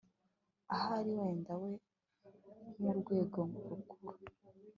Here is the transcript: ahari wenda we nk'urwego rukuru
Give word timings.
ahari 0.75 1.11
wenda 1.19 1.51
we 1.61 1.71
nk'urwego 2.75 3.39
rukuru 3.69 4.19